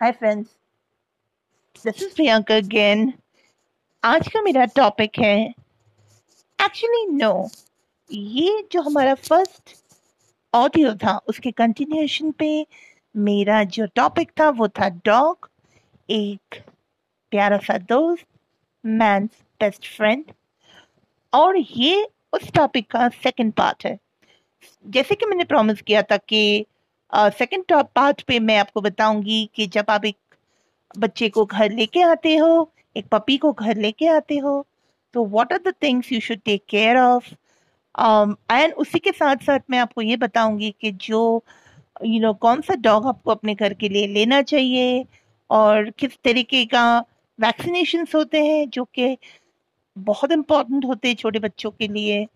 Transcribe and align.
Hi 0.00 0.10
friends 0.12 0.48
this 1.84 2.02
is 2.02 2.14
Priyanka 2.14 2.56
again 2.56 3.12
आज 4.02 4.28
का 4.28 4.40
मेरा 4.42 4.64
टॉपिक 4.76 5.18
है। 5.18 5.36
एक्चुअली 6.58 7.04
नो 7.12 7.48
ये 8.10 8.62
जो 8.72 8.82
हमारा 8.82 9.14
फ़र्स्ट 9.14 9.74
ऑडियो 10.54 10.94
था, 10.94 11.16
उसके 11.28 11.50
कंटिन्यूएशन 11.50 12.30
पे 12.32 12.66
मेरा 13.14 13.62
जो 13.64 13.86
टॉपिक 13.86 14.32
था, 14.40 14.48
वो 14.50 14.68
था 14.68 14.88
डॉग 15.04 15.48
एक 16.08 16.60
प्यारा 17.32 17.58
सा 17.58 17.78
दोस्त 17.78 18.26
मैंस 18.84 19.30
बेस्ट 19.60 19.96
फ्रेंड 19.96 20.24
और 21.32 21.56
ये 21.56 22.08
उस 22.32 22.52
टॉपिक 22.52 22.90
का 22.90 23.08
सेकंड 23.22 23.52
पार्ट 23.52 23.86
है। 23.86 23.98
जैसे 24.84 25.14
कि 25.14 25.26
मैंने 25.26 25.44
प्रॉमिस 25.44 25.82
किया 25.82 26.02
था 26.02 26.16
कि 26.16 26.66
सेकंड 27.12 27.64
टॉप 27.68 27.90
पार्ट 27.94 28.22
पे 28.22 28.38
मैं 28.40 28.58
आपको 28.58 28.80
बताऊँगी 28.80 29.48
कि 29.54 29.66
जब 29.66 29.90
आप 29.90 30.04
एक 30.04 30.16
बच्चे 30.98 31.28
को 31.28 31.44
घर 31.44 31.70
लेके 31.72 32.02
आते 32.02 32.36
हो 32.36 32.70
एक 32.96 33.06
पपी 33.12 33.36
को 33.36 33.52
घर 33.52 33.76
लेके 33.76 34.06
आते 34.08 34.38
हो 34.38 34.64
तो 35.14 35.24
what 35.24 35.52
are 35.52 35.58
the 35.66 35.72
things 35.82 36.12
you 36.12 36.20
should 36.20 36.38
take 36.44 36.64
care 36.68 36.96
of 36.96 37.32
and 38.52 38.72
उसी 38.74 38.98
के 38.98 39.12
साथ 39.12 39.44
साथ 39.44 39.60
मैं 39.70 39.78
आपको 39.78 40.02
ये 40.02 40.16
बताऊँगी 40.16 40.74
कि 40.80 40.92
जो 40.92 41.20
यू 42.04 42.12
you 42.12 42.22
नो 42.22 42.28
know, 42.28 42.40
कौन 42.40 42.60
सा 42.60 42.74
डॉग 42.74 43.06
आपको 43.06 43.30
अपने 43.30 43.54
घर 43.54 43.74
के 43.74 43.88
लिए 43.88 44.06
लेना 44.06 44.40
चाहिए 44.42 45.04
और 45.50 45.90
किस 45.90 46.18
तरीके 46.24 46.64
का 46.64 46.98
वैक्सीनेशन 47.38 48.06
होते 48.14 48.44
हैं 48.44 48.68
जो 48.70 48.84
कि 48.84 49.16
बहुत 49.96 50.32
इम्पोर्टेंट 50.32 50.84
होते 50.84 51.08
हैं 51.08 51.14
छोटे 51.14 51.38
बच्चों 51.38 51.70
के 51.70 51.88
लिए 51.88 52.26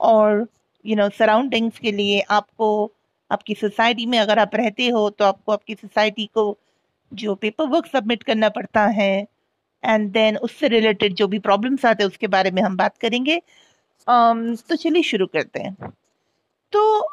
और 0.00 0.46
यू 0.84 0.96
नो 0.96 1.08
सराउंडिंग्स 1.08 1.78
के 1.78 1.92
लिए 1.92 2.20
आपको 2.30 2.70
आपकी 3.30 3.54
सोसाइटी 3.54 4.06
में 4.06 4.18
अगर 4.18 4.38
आप 4.38 4.50
रहते 4.54 4.88
हो 4.88 5.10
तो 5.10 5.24
आपको 5.24 5.52
आपकी 5.52 5.74
सोसाइटी 5.74 6.26
को 6.26 6.58
जो 7.14 7.34
पेपर 7.34 7.64
वर्क 7.64 7.86
सबमिट 7.86 8.22
करना 8.22 8.48
पड़ता 8.48 8.86
है 8.86 9.26
एंड 9.84 10.12
देन 10.12 10.36
उससे 10.36 10.68
रिलेटेड 10.68 11.14
जो 11.14 11.28
भी 11.28 11.38
प्रॉब्लम्स 11.38 11.84
आते 11.84 12.02
हैं 12.02 12.10
उसके 12.10 12.26
बारे 12.26 12.50
में 12.50 12.62
हम 12.62 12.76
बात 12.76 12.98
करेंगे। 12.98 13.42
Um, 14.08 14.68
तो 14.68 14.76
चलिए 14.76 15.02
शुरू 15.02 15.26
करते 15.26 15.60
हैं। 15.60 15.76
तो 16.72 17.08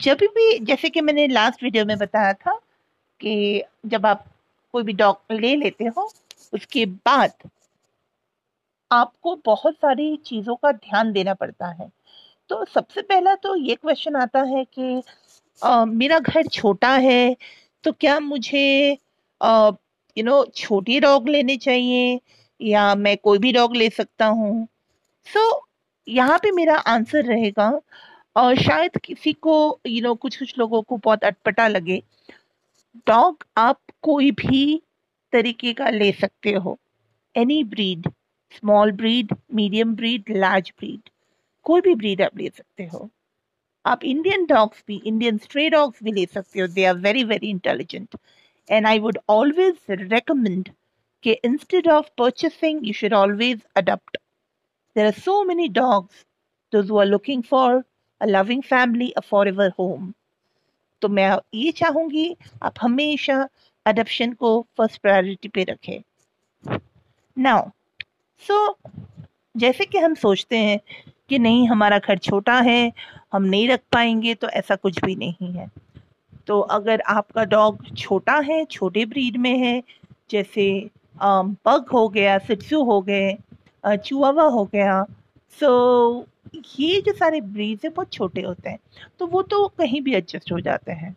जब 0.00 0.16
भी 0.16 0.58
जैसे 0.58 0.90
कि 0.90 1.00
मैंने 1.00 1.26
लास्ट 1.26 1.62
वीडियो 1.62 1.84
में 1.84 1.98
बताया 1.98 2.32
था 2.32 2.60
कि 3.20 3.62
जब 3.86 4.06
आप 4.06 4.26
कोई 4.72 4.82
भी 4.82 4.92
डॉग 4.92 5.20
ले 5.32 5.56
लेते 5.56 5.84
हो 5.84 6.12
उसके 6.54 6.86
बाद 6.86 7.32
आपको 8.92 9.40
बहुत 9.46 9.74
सारी 9.74 10.16
चीज़ों 10.16 10.56
का 10.56 10.72
ध्यान 10.72 11.12
देना 11.12 11.34
पड़ता 11.34 11.66
है। 11.66 11.90
तो 12.50 12.64
सबसे 12.64 13.02
पहला 13.02 13.34
तो 13.34 13.56
ये 13.56 13.74
क्वेश्चन 13.74 14.16
आता 14.16 14.42
है 14.42 14.64
कि 14.64 15.02
आ, 15.62 15.84
मेरा 15.84 16.18
घर 16.18 16.46
छोटा 16.46 16.90
है 16.96 17.36
तो 17.84 17.92
क्या 17.92 18.18
मुझे 18.20 18.92
यू 20.16 20.24
नो 20.24 20.44
छोटी 20.56 21.00
डॉग 21.00 21.28
लेने 21.28 21.56
चाहिए 21.56 22.20
या 22.60 22.94
मैं 22.94 23.16
कोई 23.16 23.38
भी 23.38 23.52
डॉग 23.52 23.76
ले 23.76 23.88
सकता 23.90 24.26
हूँ? 24.26 24.68
सो 25.26 25.50
so, 25.50 25.60
यहाँ 26.08 26.38
पे 26.38 26.50
मेरा 26.50 26.76
आंसर 26.76 27.24
रहेगा 27.24 27.70
और 28.36 28.56
शायद 28.56 28.96
किसी 28.96 29.32
को 29.32 29.80
यू 29.86 29.92
you 29.92 30.02
नो 30.02 30.08
know, 30.08 30.20
कुछ 30.20 30.38
कुछ 30.38 30.58
लोगों 30.58 30.82
को 30.82 30.96
बहुत 30.96 31.24
अटपटा 31.24 31.68
लगे। 31.68 32.02
डॉग 33.06 33.44
आप 33.56 33.80
कोई 34.02 34.30
भी 34.30 34.82
तरीके 35.32 35.72
का 35.72 35.88
ले 35.90 36.12
सकते 36.12 36.52
हो। 36.52 36.78
Any 37.36 37.62
breed 37.64 38.08
small 38.52 38.92
breed 38.92 39.34
medium 39.54 39.94
breed 39.96 40.24
large 40.30 40.72
breed 40.78 41.10
कोई 41.70 41.80
भी 41.80 41.94
ब्रीड 41.94 42.22
आप 42.22 42.38
ले 42.38 42.48
सकते 42.48 42.86
हो। 42.86 43.08
आप 43.86 44.04
इंडियन 44.04 44.46
डॉग्स 44.46 44.84
भी 44.86 45.00
इंडियन 45.06 45.38
स्ट्रे 45.38 45.68
डॉग्स 45.70 46.02
भी 46.04 46.12
ले 46.12 46.26
सकते 46.26 46.60
हो। 46.60 46.66
They 46.66 46.84
are 46.84 46.96
very 47.08 47.24
very 47.24 47.50
intelligent 47.50 48.16
and 48.68 48.86
I 48.86 48.98
would 48.98 49.18
always 49.30 49.76
recommend 49.90 50.68
कि 51.24 51.32
instead 51.44 51.88
of 51.88 52.06
purchasing 52.18 52.86
you 52.86 52.92
should 52.92 53.14
always 53.14 53.60
adopt 53.76 54.16
there 54.96 55.06
are 55.06 55.20
so 55.26 55.42
many 55.44 55.68
dogs 55.82 56.24
those 56.72 56.88
who 56.88 56.96
are 57.00 57.06
looking 57.06 57.42
for 57.42 57.68
a 58.20 58.26
loving 58.26 58.62
family, 58.62 59.06
a 59.16 59.22
forever 59.22 59.68
home. 59.78 60.08
तो 61.02 61.08
मैं 61.08 61.28
ये 61.54 61.70
चाहूँगी 61.72 62.36
आप 62.62 62.74
हमेशा 62.80 63.36
adoption 63.86 64.32
को 64.32 64.50
first 64.78 65.00
priority 65.02 65.48
पे 65.48 65.64
रखें। 65.64 66.80
नाउ 67.36 67.70
सो 68.42 68.58
जैसे 69.56 69.84
कि 69.84 69.98
हम 69.98 70.14
सोचते 70.14 70.58
हैं 70.58 70.78
कि 71.28 71.38
नहीं, 71.38 71.66
हमारा 71.68 71.98
घर 71.98 72.18
छोटा 72.18 72.58
है, 72.60 72.92
हम 73.32 73.42
नहीं 73.44 73.68
रख 73.68 73.80
पाएँगे 73.92 74.34
तो 74.34 74.48
ऐसा 74.50 74.76
कुछ 74.76 75.00
भी 75.04 75.16
नहीं 75.16 75.52
है। 75.52 75.70
तो 76.46 76.60
अगर 76.60 77.00
आपका 77.08 77.44
डॉग 77.46 77.84
छोटा 77.96 78.38
है, 78.40 78.64
छोटे 78.66 79.04
ब्रीड 79.06 79.36
में 79.36 79.56
है, 79.58 79.82
जैसे 80.30 80.88
पग 81.16 81.86
हो 81.92 82.08
गया 82.08 82.38
सिट्सू 82.40 82.82
हो 82.84 83.00
गए 83.02 83.36
चुआवा 83.84 84.42
हो 84.44 84.64
गया 84.64 85.04
सो 85.58 86.26
ये 86.54 87.00
जो 87.00 87.12
सारे 87.12 87.40
ब्रीड्स 87.42 87.84
हैं, 87.84 87.92
बहुत 87.94 88.12
छोटे 88.12 88.42
होते 88.42 88.70
हैं 88.70 88.78
तो 89.18 89.26
वो 89.26 89.42
तो 89.44 89.66
कहीं 89.78 90.00
भी 90.02 90.14
एडजस्ट 90.14 90.52
हो 90.52 90.60
जाते 90.60 90.92
हैं। 90.92 91.14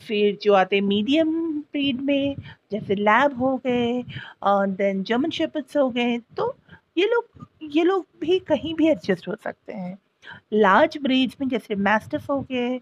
फिर 0.00 0.38
जो 0.42 0.52
आते 0.54 0.76
हैं 0.76 0.82
मीडियम 0.82 1.32
ब्रीड 1.52 2.00
में, 2.00 2.36
जैसे 2.72 2.94
लैब 2.94 3.38
हो 3.38 3.56
गए 3.66 4.02
देन 4.46 5.02
जर्मन 5.02 5.30
शेपर्ड्स 5.30 5.76
हो 5.76 5.88
गए 5.90 6.18
तो 6.36 6.54
ये 6.96 7.06
लोग 7.06 7.46
ये 7.74 7.84
लोग 7.84 8.06
भी 8.20 8.38
कहीं 8.48 8.74
भी 8.74 8.88
एडजस्ट 8.88 9.28
हो 9.28 9.34
सकते 9.34 9.72
हैं। 9.72 9.98
लार्ज 10.54 10.96
ब्रीड्स 11.02 11.36
में 11.40 11.48
जैसे 11.48 11.74
मैस्टिफ 11.76 12.28
हो 12.30 12.40
गए 12.50 12.78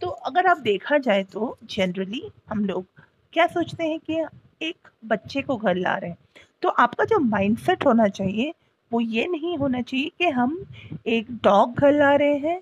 तो 0.00 0.08
अगर 0.08 0.46
आप 0.46 0.58
देखा 0.60 0.98
जाए 0.98 1.22
तो 1.24 1.56
जनरली 1.64 2.22
हम 2.50 2.64
लोग 2.64 2.86
क्या 3.32 3.46
सोचते 3.46 3.84
हैं 3.84 3.98
कि 4.00 4.24
एक 4.60 4.88
बच्चे 5.04 5.42
को 5.42 5.56
घर 5.56 5.76
ला 5.76 5.96
रहे 5.96 6.10
हैं। 6.10 6.18
तो 6.62 6.68
आपका 6.68 7.04
जो 7.04 7.18
माइंडसेट 7.20 7.84
होना 7.86 8.06
चाहिए, 8.08 8.52
वो 8.92 9.00
ये 9.00 9.26
नहीं 9.26 9.56
होना 9.58 9.80
चाहिए 9.82 10.10
कि 10.18 10.28
हम 10.30 10.58
एक 11.06 11.30
डॉग 11.44 11.74
घर 11.74 11.92
ला 11.92 12.14
रहे 12.14 12.36
हैं, 12.38 12.60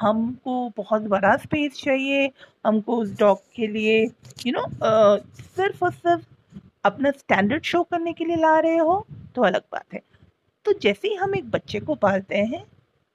हमको 0.00 0.68
बहुत 0.76 1.02
बड़ा 1.04 1.36
स्पेस 1.36 1.80
चाहिए, 1.82 2.30
हमको 2.64 2.96
उस 2.96 3.16
डॉग 3.18 3.38
के 3.56 3.66
लिए 3.66 4.02
यू 4.46 4.52
नो 4.52 4.66
सिर्फ़ 4.82 5.84
और 5.84 5.92
सिर्फ़ 5.92 6.24
अपना 6.84 7.10
स्टैंडर्ड 7.10 7.62
शो 7.64 7.82
करने 7.82 8.12
के 8.12 8.24
लिए 8.24 8.36
ला 8.36 8.58
रहे 8.58 8.76
हो 8.78 9.04
तो 9.34 9.42
अलग 9.42 9.62
बात 9.72 9.94
है। 9.94 10.00
तो 10.70 10.78
जैसे 10.78 11.08
ही 11.08 11.14
हम 11.14 11.34
एक 11.34 11.50
बच्चे 11.50 11.78
को 11.80 11.94
पालते 11.96 12.38
हैं 12.38 12.62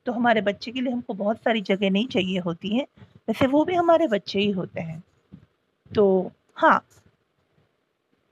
तो 0.05 0.11
हमारे 0.11 0.41
बच्चे 0.41 0.71
के 0.71 0.81
लिए 0.81 0.91
हमको 0.93 1.13
बहुत 1.13 1.37
सारी 1.37 1.61
जगह 1.61 1.89
नहीं 1.89 2.07
चाहिए 2.07 2.39
होती 2.39 2.69
हैं, 2.69 2.85
वैसे 3.27 3.47
वो 3.47 3.63
भी 3.65 3.75
हमारे 3.75 4.07
बच्चे 4.07 4.39
ही 4.39 4.49
होते 4.51 4.81
हैं। 4.81 5.03
तो 5.91 6.31
हाँ 6.57 6.79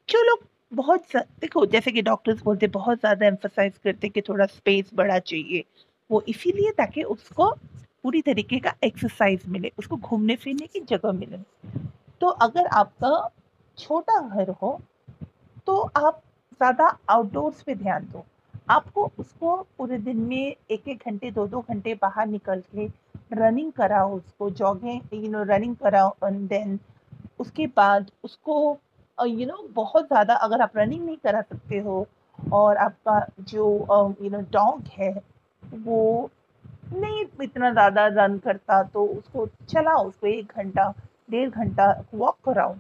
जो 0.10 0.24
लोग 0.24 0.44
बहुत 0.72 1.16
देखो 1.16 1.66
जैसे 1.68 1.92
कि 1.92 2.02
डॉक्टर्स 2.02 2.42
बोलते 2.42 2.68
बहुत 2.70 3.00
ज़्यादा 3.00 3.26
एम्फोसाइज 3.28 3.78
करते 3.84 4.10
कि 4.10 4.22
थोड़ा 4.22 4.46
स्पेस 4.48 4.90
बड़ा 4.94 5.20
चाहिए, 5.22 5.64
वो 6.10 6.22
इसीलिए 6.28 6.72
ताकि 6.72 7.04
उसको 7.06 7.50
पूरी 8.04 8.22
तरीके 8.22 8.60
का 8.60 8.76
एक्सरसाइज 8.84 9.48
मिले, 9.48 9.72
उसको 9.80 9.98
घूमने 9.98 10.36
फिरने 10.36 10.68
की 10.68 10.80
जगह 10.90 11.12
मिले। 11.14 11.38
तो 12.22 12.28
अगर 12.28 12.68
आपका 12.74 13.30
छोटा 13.78 14.20
घर 14.28 14.50
हो 14.62 14.80
तो 15.68 15.80
आप 15.80 16.22
ज़्यादा 16.54 16.98
आउटडोर्स 17.10 17.62
पे 17.62 17.76
ध्यान 17.76 18.10
दो। 18.14 18.26
आपको 18.68 19.12
उसको 19.20 19.56
पूरे 19.78 19.98
दिन 19.98 20.18
में 20.18 20.56
एक 20.72 20.88
एक 20.88 21.04
घंटे 21.08 21.32
दो 21.32 21.46
दो 21.48 21.62
घंटे 21.62 21.94
बाहर 22.02 22.28
निकल 22.28 22.62
के 22.76 22.86
रनिंग 23.34 23.72
कराओ 23.72 24.16
उसको 24.16 24.50
जॉगिंग 24.52 25.14
यू 25.14 25.32
नो 25.32 25.44
रनिंग 25.44 25.76
कराओ 25.76 26.14
एंड 26.24 26.48
देन 26.50 26.80
उसके 27.40 27.68
बाद 27.78 28.12
उसको 28.24 28.56
यू 29.18 29.48
नो 29.48 29.58
बहुत 29.74 30.08
ज़्यादा 30.08 30.36
अगर 30.36 30.62
आप 30.62 30.78
रनिंग 30.78 31.06
नहीं 31.06 31.18
करा 31.18 31.42
सकते 31.42 31.80
हो 31.80 32.06
और 32.54 32.78
आपका 32.78 33.20
जो 33.42 33.66
यू 34.22 34.30
नो 34.30 34.40
डॉग 34.52 34.88
है, 34.92 35.14
वो 35.76 36.30
नहीं 36.94 37.26
इतना 37.44 37.72
ज़्यादा 37.72 38.06
रन 38.08 38.38
करता 38.38 38.82
तो 38.84 39.06
उसको 39.08 39.46
चलाओ, 39.70 40.04
उसको 40.08 40.28
एक 40.28 40.54
घंटा, 40.58 40.94
डेढ़ 41.30 41.50
घंटा 41.50 42.04
वॉक 42.14 42.38
कराओ। 42.46 42.76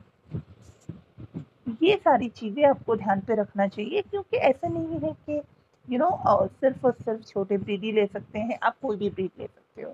ये 1.81 1.95
सारी 1.95 2.27
चीज़ें 2.29 2.63
आपको 2.65 2.95
ध्यान 2.95 3.19
पे 3.27 3.35
रखना 3.35 3.67
चाहिए 3.67 4.01
क्योंकि 4.01 4.37
ऐसा 4.39 4.67
नहीं 4.67 4.99
है 4.99 5.11
कि 5.25 5.41
यू 5.87 5.97
नो 5.99 6.09
सिर्फ़ 6.49 6.85
और 6.85 6.93
सिर्फ़ 6.93 7.21
छोटे 7.23 7.57
ब्रीड 7.57 7.83
ही 7.83 7.91
ले 7.91 8.05
सकते 8.07 8.39
हैं, 8.39 8.57
आप 8.63 8.75
कोई 8.81 8.97
भी 8.97 9.09
ब्रीड 9.09 9.31
ले 9.39 9.47
सकते 9.47 9.81
हो। 9.81 9.91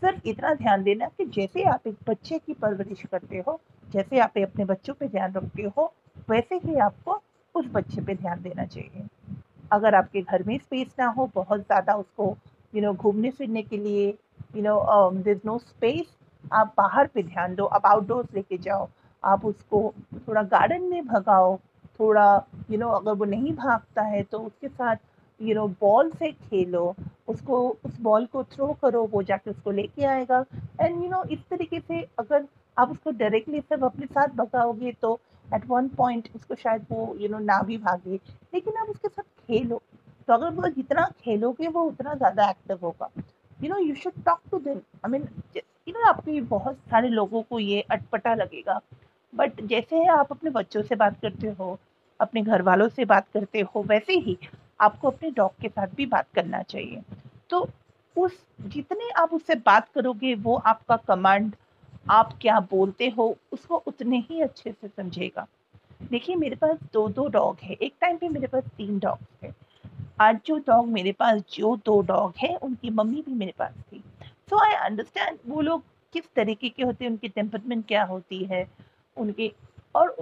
सिर्फ़ 0.00 0.28
इतना 0.28 0.54
ध्यान 0.54 0.82
देना 0.82 1.06
कि 1.08 1.24
जैसे 1.26 1.62
आप 1.64 1.86
एक 1.86 1.96
बच्चे 2.08 2.38
की 2.38 2.54
परवरिश 2.54 3.02
करते 3.10 3.42
हो, 3.46 3.60
जैसे 3.88 4.18
आप 4.18 4.38
अपने 4.38 4.64
बच्चों 4.64 4.94
पे 4.94 5.08
ध्यान 5.08 5.32
रखते 5.32 5.62
हो, 5.76 5.92
वैसे 6.30 6.56
ही 6.64 6.76
आपको 6.78 7.20
उस 7.54 7.66
बच्चे 7.72 8.02
पे 8.02 8.14
ध्यान 8.14 8.42
देना 8.42 8.64
चाहिए। 8.66 9.06
अगर 9.72 9.94
आपके 9.94 10.22
घर 10.22 10.42
में 10.42 10.56
स्पेस 10.58 10.94
ना 10.98 11.06
हो, 11.06 11.30
बहुत 11.34 11.60
ज़्यादा 11.60 11.94
उसको 11.94 12.36
यू 12.72 12.82
नो 12.82 12.92
घूमने 12.92 13.30
फिरने 13.30 13.62
के 13.62 13.76
लिए 13.78 14.06
you 14.56 14.62
know 14.62 15.10
this 15.22 15.44
no 15.46 15.58
space 15.58 16.16
आप 16.44 16.72
बाहर 16.78 17.06
पे 17.06 17.22
ध्यान 17.22 17.54
दो, 17.54 17.64
आप 17.64 17.86
आउटडोर्स 17.86 18.34
लेके 18.34 18.58
जाओ, 18.58 18.88
आप 19.22 19.44
उसको 19.44 19.92
थोड़ा 20.28 20.42
गार्डन 20.42 20.82
में 20.82 21.06
भगाओ 21.06 21.58
थोड़ा 22.00 22.26
यू 22.70 22.78
नो 22.78 22.88
अगर 22.90 23.12
वो 23.12 23.24
नहीं 23.26 23.52
भागता 23.56 24.02
है 24.04 24.22
तो 24.22 24.38
उसके 24.40 24.68
साथ 24.68 24.96
यू 25.40 25.54
नो 25.54 25.66
बॉल 25.80 26.10
से 26.10 26.30
खेलो। 26.32 26.94
उसको 27.28 27.68
उस 27.84 27.98
बॉल 28.00 28.26
को 28.26 28.42
थ्रो 28.44 28.66
करो 28.82 29.04
वो 29.12 29.22
जाके 29.22 29.50
उसको 29.50 29.70
लेके 29.70 30.04
आएगा। 30.06 30.44
एंड 30.80 31.02
यू 31.02 31.10
नो 31.10 31.22
इस 31.24 31.38
तरीके 31.50 31.80
से 31.80 32.00
अगर 32.18 32.46
आप 32.76 32.90
उसको 32.90 33.10
डायरेक्टली 33.12 33.60
सब 33.62 33.84
अपने 33.84 34.06
साथ 34.06 34.34
भगाओगे 34.36 34.92
तो 35.02 35.18
एट 35.46 35.66
वन 35.68 35.88
पॉइंट 35.96 36.28
उसको 36.36 36.54
शायद 36.54 36.86
वो 36.90 37.06
यू 37.06 37.20
you 37.20 37.30
नो 37.30 37.36
know, 37.36 37.46
ना 37.46 37.60
भी 37.62 37.78
भागे। 37.78 38.14
लेकिन 38.54 38.76
आप 38.76 38.88
उसके 38.88 39.08
साथ 39.08 39.22
खेलो। 39.22 39.80
तो 40.28 40.34
अगर 40.34 40.50
वो 40.50 40.68
जितना 40.70 41.04
खेलोगे 41.20 41.68
वो 41.68 41.82
उतना 41.84 42.14
ज़्यादा 42.14 42.48
एक्टिव 42.50 42.78
होगा। 42.82 43.10
You 43.58 43.68
know 43.70 43.78
you 43.78 43.94
should 43.94 44.22
talk 44.24 44.40
to 44.50 44.58
them 44.60 44.76
I 44.76 45.10
mean 45.10 45.28
you 45.56 45.92
know 45.94 46.08
आपके 46.08 46.40
बहुत 46.42 46.76
सारे 46.90 47.08
लोगों 47.10 47.42
को 47.42 47.58
ये 47.60 47.80
अटपटा 47.90 48.34
लगेगा। 48.34 48.80
बट 49.34 49.60
जैसे 49.60 50.04
आप 50.06 50.28
अपने 50.30 50.50
बच्चों 50.50 50.82
से 50.82 50.94
बात 50.94 51.20
करते 51.20 51.48
हो, 51.48 51.78
अपने 52.20 52.42
घर 52.42 52.62
वालों 52.62 52.88
से 52.88 53.04
बात 53.04 53.28
करते 53.34 53.60
हो, 53.60 53.82
वैसे 53.82 54.12
ही 54.12 54.38
आपको 54.80 55.10
अपने 55.10 55.30
डॉग 55.30 55.50
के 55.60 55.68
साथ 55.68 55.86
भी 55.86 56.06
बात 56.06 56.26
करना 56.34 56.62
चाहिए। 56.62 57.02
तो 57.50 57.68
उस, 58.16 58.46
जितने 58.60 59.10
आप 59.10 59.32
उससे 59.32 59.54
बात 59.54 59.88
करोगे, 59.88 60.34
वो 60.34 60.56
आपका 60.56 60.96
कमांड 60.96 61.54
आप 62.10 62.38
क्या 62.40 62.60
बोलते 62.60 63.08
हो, 63.08 63.36
उसको 63.52 63.76
उतने 63.76 64.18
ही 64.30 64.40
अच्छे 64.40 64.72
से 64.72 64.88
समझेगा। 64.88 65.46
देखिए, 66.02 66.36
मेरे 66.36 66.56
पास 66.56 66.78
दो 66.92 67.08
दो 67.08 67.28
डॉग 67.28 67.56
है। 67.62 67.74
एक 67.74 67.94
टाइम 68.00 68.16
पे 68.16 68.28
मेरे 68.28 68.46
पास 68.46 68.64
तीन 68.76 68.98
डॉग 68.98 69.18
थे 69.42 69.52
आज 70.20 70.38
जो 70.46 70.56
डॉग 70.58 70.86
मेरे 70.86 71.12
पास, 71.12 71.42
जो 71.52 71.76
दो 71.76 72.00
डॉग 72.02 72.32
है, 72.38 72.56
उनकी 72.56 72.90
मम्मी 72.90 73.22
भी 73.26 73.34
मेरे 73.34 73.54
पास 73.58 73.72
थी। 73.92 74.02
सो 74.50 74.58
आई 74.58 74.72
अंडरस्टैंड 74.72 75.38
वो 75.46 75.60
लोग 75.60 75.82
किस 76.12 76.24
तरीके 76.36 76.68
के 76.68 76.82
होते 76.82 77.04
हैं, 77.04 77.10
उनकी 77.10 77.28
टेम्परमेंट 77.28 77.86
क्या 77.86 78.04
होती 78.04 78.44
है 78.44 78.66
उनके। 79.16 79.52
और 79.94 80.16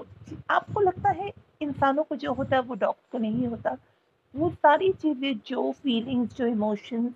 आपको 0.51 0.81
लगता 0.81 1.11
है 1.13 1.33
इंसानों 1.63 2.03
को 2.05 2.17
जो 2.17 2.33
होता 2.35 2.57
है 2.57 2.63
वो 2.63 2.75
डॉग 2.75 2.95
को 3.13 3.19
नहीं 3.19 3.47
होता? 3.47 3.77
वो 4.35 4.51
सारी 4.51 4.93
चीज़ें 4.93 5.39
जो 5.47 5.71
फीलिंग्स 5.73 6.37
जो 6.37 6.47
इमोशंस 6.47 7.13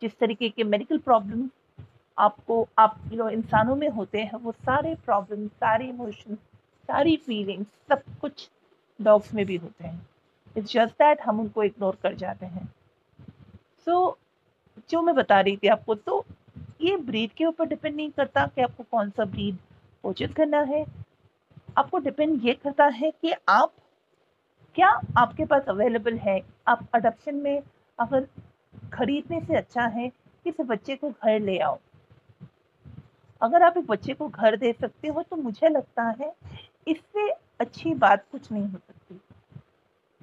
जिस 0.00 0.18
तरीके 0.18 0.48
के 0.48 0.64
मेडिकल 0.64 0.98
प्रॉब्लम 0.98 1.48
आपको 2.18 2.66
आप 2.78 2.98
यू 3.12 3.18
नो 3.18 3.28
इंसानों 3.30 3.76
में 3.76 3.88
होते 3.88 4.22
हैं 4.22 4.38
वो 4.38 4.52
सारे 4.52 4.94
प्रॉब्लम 5.04 5.46
सारे 5.48 5.86
इमोशन 5.86 6.34
सारी 6.88 7.16
फीलिंग्स 7.16 7.68
सब 7.88 8.02
कुछ 8.20 8.48
डॉग्स 9.00 9.34
में 9.34 9.44
भी 9.46 9.56
होते 9.56 9.84
हैं। 9.84 10.06
इट्स 10.56 10.72
जस्ट 10.72 10.94
दैट 10.94 11.20
हम 11.20 11.40
उनको 11.40 11.62
इग्नोर 11.62 11.98
कर 12.02 12.14
जाते 12.14 12.46
हैं। 12.46 12.66
सो 13.86 14.06
so, 14.06 14.90
जो 14.90 15.02
मैं 15.02 15.14
बता 15.14 15.40
रही 15.40 15.56
थी 15.56 15.68
आपको 15.68 15.94
तो 15.94 16.24
ये 16.80 16.96
ब्रीड 16.96 17.32
के 17.32 17.44
ऊपर 17.44 17.68
डिपेंड 17.68 17.94
नहीं 17.96 18.10
करता 18.10 18.46
कि 18.46 18.62
आपको 18.62 18.84
कौन 18.90 19.10
सा 19.10 19.24
ब्रीड 19.24 19.56
परचेज 20.04 20.32
करना 20.32 20.60
है। 20.62 20.84
आपको 21.78 21.98
डिपेंड 21.98 22.44
ये 22.44 22.54
करता 22.54 22.86
है 22.86 23.10
कि 23.12 23.32
आप, 23.48 23.72
क्या 24.76 24.88
आपके 25.18 25.44
पास 25.44 25.68
अवेलेबल 25.68 26.16
है? 26.18 26.40
आप 26.68 26.86
अडप्शन 26.94 27.34
में 27.36 27.62
अगर 27.98 28.26
खरीदने 28.92 29.40
से 29.40 29.56
अच्छा 29.56 29.86
है, 29.88 30.08
किसी 30.44 30.62
बच्चे 30.64 30.96
को 30.96 31.10
घर 31.10 31.40
ले 31.40 31.58
आओ। 31.58 31.78
अगर 33.40 33.62
आप 33.62 33.76
एक 33.78 33.86
बच्चे 33.86 34.14
को 34.14 34.28
घर 34.28 34.56
दे 34.56 34.72
सकते 34.72 35.08
हो 35.08 35.22
तो 35.22 35.36
मुझे 35.36 35.68
लगता 35.68 36.02
है 36.20 36.32
इससे 36.88 37.28
अच्छी 37.60 37.94
बात 37.96 38.24
कुछ 38.32 38.50
नहीं 38.52 38.64
हो 38.64 38.78
सकती। 38.78 39.20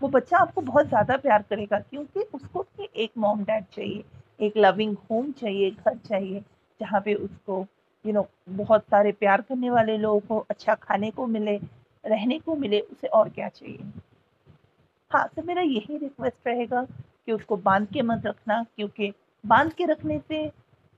वो 0.01 0.07
बच्चा 0.09 0.37
आपको 0.37 0.61
बहुत 0.61 0.87
ज़्यादा 0.87 1.17
प्यार 1.17 1.41
करेगा, 1.41 1.79
क्योंकि 1.79 2.19
उसको 2.33 2.65
एक 2.79 3.11
मॉम 3.17 3.43
डैड 3.43 3.65
चाहिए, 3.65 4.03
एक 4.39 4.57
लविंग 4.57 4.95
होम 5.11 5.31
चाहिए, 5.31 5.71
घर 5.71 5.97
चाहिए, 5.99 6.43
जहाँ 6.79 7.01
पे 7.01 7.13
उसको 7.15 7.65
यू 8.07 8.13
नो 8.13 8.27
बहुत 8.49 8.81
सारे 8.81 9.11
प्यार 9.11 9.41
करने 9.41 9.69
वाले 9.69 9.97
लोगों 9.97 10.19
को 10.19 10.45
अच्छा 10.49 10.75
खाने 10.75 11.11
को 11.11 11.25
मिले, 11.27 11.57
रहने 12.05 12.39
को 12.39 12.55
मिले, 12.55 12.79
उसे 12.79 13.07
और 13.07 13.29
क्या 13.29 13.49
चाहिए? 13.49 13.79
हाँ 15.11 15.27
तो 15.35 15.43
मेरा 15.43 15.61
यही 15.61 15.97
रिक्वेस्ट 15.97 16.47
रहेगा 16.47 16.83
कि 17.25 17.31
उसको 17.31 17.57
बाँध 17.57 17.87
के 17.87 18.01
मत 18.01 18.25
रखना, 18.25 18.63
क्योंकि 18.75 19.13
बाँध 19.45 19.73
के 19.73 19.85
रखने 19.85 20.19
से 20.19 20.47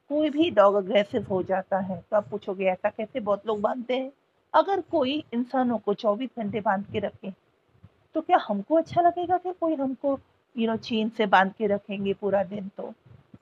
कोई 0.09 0.29
भी 0.29 0.50
डॉग 0.51 0.75
अग्रेसिव 0.75 1.25
हो 1.29 1.41
जाता 1.44 1.79
है। 1.79 2.00
तो 2.11 2.17
आप 2.17 2.27
पूछोगे, 2.29 2.65
ऐसा 2.65 2.89
कैसे? 2.89 3.19
बहुत 3.19 3.47
लोग 3.47 3.61
बांधते 3.61 3.97
हैं। 3.97 4.11
अगर 4.53 4.81
कोई 4.81 5.23
इंसानों 5.33 5.77
को 5.77 5.94
24 5.94 6.29
घंटे 6.39 6.61
बाँध 6.61 6.85
के 6.91 7.00
रखे 7.00 7.33
तो 8.15 8.21
क्या 8.21 8.38
हमको 8.47 8.75
अच्छा 8.75 9.01
लगेगा 9.01 9.38
कि 9.38 9.51
कोई 9.59 9.75
हमको 9.75 10.19
यू 10.56 10.67
नो 10.67 10.75
चीन 10.77 11.09
से 11.09 11.25
बाँध 11.25 11.53
के 11.57 11.67
रखेंगे 11.67 12.13
पूरा 12.13 12.44
दिन? 12.44 12.69
तो 12.77 12.94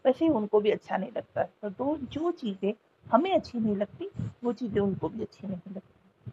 वैसे 0.06 0.26
ही 0.26 0.32
उनको 0.32 0.60
भी 0.62 0.72
अच्छा 0.72 0.98
नहीं 0.98 1.10
लगता 1.18 1.42
है। 1.42 1.50
तो 1.62 1.70
दो, 1.70 1.98
जो 1.98 2.32
चीज़ें 2.32 2.74
हमें 3.12 3.32
अच्छी 3.34 3.60
नहीं 3.60 3.76
लगती 3.76 4.10
वो 4.44 4.54
चीज़ें 4.54 4.82
उनको 4.82 5.10
भी 5.10 5.22
अच्छी 5.22 5.48
नहीं 5.48 5.76
लगती। 5.76 6.32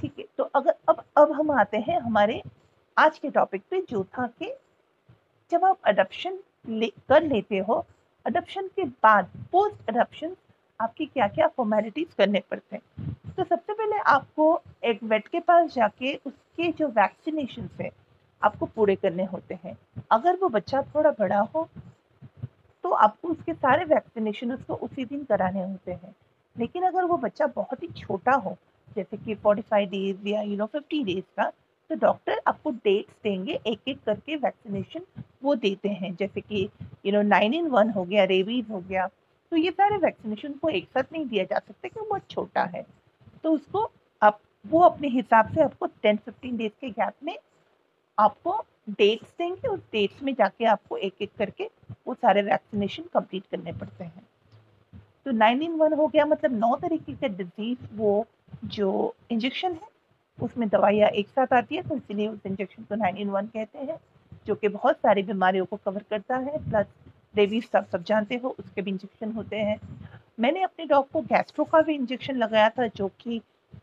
ठीक 0.00 0.18
है 0.18 0.24
तो 0.38 0.44
अगर 0.54 0.74
अब 0.88 1.04
अब 1.16 1.32
हम 1.32 1.50
आते 1.50 1.76
हैं 1.78 1.98
हमारे 2.00 2.42
आज 2.96 3.18
के 3.18 3.30
टॉपिक 3.30 3.62
पे 3.70 3.80
जो 3.90 4.02
था 4.18 4.26
कि 4.28 4.52
जब 5.50 5.64
आप 5.64 5.78
अडप्शन 5.86 6.38
ले, 6.68 6.86
कर 6.86 7.22
लेते 7.22 7.58
हो 7.58 7.84
अडप्शन 8.26 8.68
के 8.68 8.84
बाद 8.84 9.30
पोस्ट 9.52 9.90
अडप्शन 9.90 10.36
आपकी 10.80 11.06
क्या 11.06 11.26
क्या 11.28 11.46
फॉर्मेलिटीज 11.48 12.14
करने 12.14 12.42
पड़ते 12.50 12.76
हैं। 12.76 13.12
तो 13.28 13.44
सबसे 13.44 13.72
पहले 13.72 13.98
आपको 14.06 14.60
एक 14.84 15.02
वेट 15.04 15.28
के 15.28 15.40
पास 15.40 15.74
जाके 15.74 16.14
उसके 16.16 16.70
जो 16.72 16.88
वैक्सीनेशन 16.88 17.68
है 17.80 17.90
आपको 18.42 18.66
पूरे 18.66 18.96
करने 18.96 19.24
होते 19.24 19.58
हैं। 19.64 19.76
अगर 20.10 20.36
वो 20.36 20.48
बच्चा 20.48 20.82
थोड़ा 20.94 21.10
बड़ा 21.10 21.40
हो 21.54 21.68
तो 22.86 22.90
आपको 22.94 23.28
उसके 23.28 23.52
सारे 23.52 23.84
वैक्सीनेशन 23.84 24.52
उसको 24.52 24.74
उसी 24.76 25.04
दिन 25.04 25.22
कराने 25.24 25.62
होते 25.62 25.92
हैं। 25.92 26.14
लेकिन 26.56 26.82
अगर 26.82 27.04
वो 27.04 27.16
बच्चा 27.16 27.46
बहुत 27.46 27.82
ही 27.82 27.88
छोटा 27.96 28.32
हो, 28.34 28.56
जैसे 28.96 29.16
कि 29.16 29.34
45 29.36 29.88
डेज़ 29.88 30.28
या 30.28 30.42
यू 30.42 30.56
नो 30.56 30.66
50 30.66 31.02
डेज़ 31.04 31.24
का 31.36 31.48
तो 31.90 31.94
डॉक्टर 31.96 32.40
आपको 32.46 32.70
डेट्स 32.70 33.14
देंगे 33.24 33.58
एक 33.66 33.88
एक 33.88 33.98
करके 34.06 34.36
वैक्सीनेशन 34.36 35.06
वो 35.42 35.54
देते 35.56 35.88
हैं। 35.88 36.14
जैसे 36.14 36.40
कि 36.40 36.68
you 37.06 37.12
know 37.12 37.22
nine 37.22 37.54
in 37.54 37.66
one 37.68 37.90
हो 37.90 38.04
गया 38.04 38.24
रेबीज 38.24 38.70
हो 38.70 38.80
गया 38.80 39.06
तो 39.52 39.56
ये 39.56 39.70
सारे 39.70 39.96
वैक्सीनेशन 39.96 40.52
को 40.52 40.68
एक 40.68 40.88
साथ 40.88 41.12
नहीं 41.12 41.26
दिया 41.26 41.44
जा 41.44 41.58
सकता 41.58 41.88
क्योंकि 41.88 42.08
बहुत 42.08 42.30
छोटा 42.30 42.64
है। 42.66 42.86
तो 43.44 43.52
उसको 43.52 43.90
आप, 44.22 44.40
वो 44.66 44.80
अपने 44.80 45.08
हिसाब 45.08 45.52
से 45.54 45.62
आपको 45.62 45.86
टेन 46.02 46.16
फिफ्टीन 46.16 46.56
डेज़ 46.56 46.72
के 46.80 46.90
गैप 46.90 47.14
में 47.24 47.36
आपको 48.18 48.62
डेट्स 48.88 49.28
देंगे 49.38 49.68
उस 49.68 49.80
डेट्स 49.92 50.22
में 50.22 50.32
जाके 50.34 50.64
आपको 50.66 50.96
एक 50.98 51.22
एक 51.22 51.30
करके 51.38 51.68
वो 52.06 52.14
सारे 52.14 52.42
वैक्सीनेशन 52.42 53.02
कंप्लीट 53.14 53.46
करने 53.50 53.72
पड़ते 53.72 54.04
हैं। 54.04 54.26
तो 55.26 55.30
नाइन 55.32 55.62
इन 55.62 55.72
वन 55.72 55.92
हो 55.92 56.06
गया 56.06 56.24
मतलब 56.26 56.58
नौ 56.58 56.74
तरीके 56.76 57.12
का 57.12 57.28
डिज़ीज़ 57.28 57.86
वो 57.94 58.26
जो 58.66 59.14
इंजेक्शन 59.30 59.72
है, 59.72 59.88
उसमें 60.38 60.68
दवाइयाँ 60.68 61.08
एक 61.10 61.28
साथ 61.28 61.52
आती 61.52 61.76
है 61.76 61.82
तो 61.82 61.96
इसीलिए 61.96 62.28
उस 62.28 62.46
इंजेक्शन 62.46 62.82
को 62.82 62.94
नाइन 62.94 63.16
इन 63.16 63.30
वन 63.30 63.46
कहते 63.46 63.78
हैं, 63.78 63.98
जो 64.46 64.54
कि 64.54 64.68
बहुत 64.68 64.96
सारी 64.96 65.22
बीमारियों 65.22 65.64
को 65.64 65.76
कवर 65.76 66.02
करता 66.10 66.36
है 66.36 66.58
प्लस 66.68 66.86
रेबीज 67.34 67.68
सब 67.70 67.86
सब 67.86 68.02
जानते 68.04 68.36
हो, 68.36 68.54
उसके 68.58 68.82
भी 68.82 68.90
इंजेक्शन 68.90 69.32
होते 69.32 69.56
हैं। 69.56 69.78
मैंने 70.40 70.62
अपने 70.62 70.84
डॉग 70.86 71.10
को 71.10 71.20
गैस्ट्रो 71.22 71.64
का 71.64 71.80
भी 71.82 71.94
इंजेक्शन 71.94 72.36
लगाया 72.36 72.68
था, 72.68 72.86
जो 72.86 73.08
कि 73.20 73.40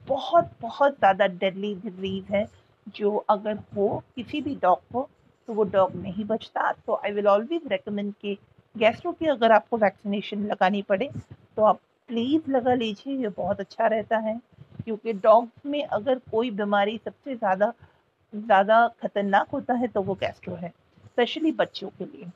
बहुत 0.07 0.51
बहुत 0.61 0.97
ज़्यादा 0.99 1.27
डेडली 1.27 1.73
डिज़ीज़ 1.75 2.33
है। 2.33 2.47
जो 2.87 3.15
अगर 3.29 3.57
हो 3.75 3.87
किसी 4.15 4.41
भी 4.41 4.55
डॉग 4.61 4.79
को 4.93 5.07
तो 5.47 5.53
वो 5.53 5.63
डॉग 5.65 5.95
नहीं 5.95 6.25
बचता। 6.25 6.71
तो 6.87 6.95
आई 6.95 7.11
विल 7.11 7.27
ऑलवेज 7.27 7.61
रिकमेंड 7.71 8.13
कि 8.21 8.37
गैस्ट्रो 8.75 9.11
की 9.11 9.27
अगर 9.27 9.51
आपको 9.51 9.77
वैक्सीनेशन 9.77 10.45
लगानी 10.47 10.81
पड़े 10.81 11.09
तो 11.57 11.63
आप 11.63 11.79
प्लीज़ 12.09 12.49
लगा 12.51 12.73
लीजिए, 12.73 13.15
ये 13.15 13.29
बहुत 13.29 13.59
अच्छा 13.59 13.87
रहता 13.87 14.17
है। 14.19 14.39
क्योंकि 14.85 15.13
डॉग 15.15 15.49
में 15.65 15.83
अगर 15.83 16.19
कोई 16.31 16.49
बीमारी 16.51 16.97
सबसे 16.97 17.35
ज़्यादा 17.35 17.73
ज़्यादा 18.33 18.87
खतरनाक 19.01 19.49
होता 19.49 19.73
है 19.73 19.87
तो 19.87 20.01
वो 20.01 20.13
गैस्ट्रो 20.15 20.55
है 20.55 20.69
स्पेशली 20.69 21.51
बच्चों 21.53 21.89
के 21.89 22.05
लिए। 22.05 22.29